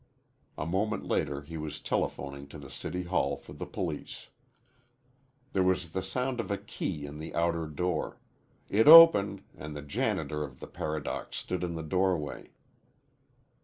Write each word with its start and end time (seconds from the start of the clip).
A 0.57 0.65
moment 0.65 1.07
later 1.07 1.43
he 1.43 1.57
was 1.57 1.79
telephoning 1.79 2.47
to 2.47 2.57
the 2.57 2.71
City 2.71 3.03
Hall 3.03 3.37
for 3.37 3.53
the 3.53 3.67
police. 3.67 4.29
There 5.53 5.61
was 5.61 5.91
the 5.91 6.01
sound 6.01 6.39
of 6.39 6.49
a 6.49 6.57
key 6.57 7.05
in 7.05 7.19
the 7.19 7.35
outer 7.35 7.67
door. 7.67 8.17
It 8.67 8.87
opened, 8.87 9.43
and 9.55 9.75
the 9.75 9.83
janitor 9.83 10.43
of 10.43 10.59
the 10.59 10.65
Paradox 10.65 11.37
stood 11.37 11.63
in 11.63 11.75
the 11.75 11.83
doorway. 11.83 12.49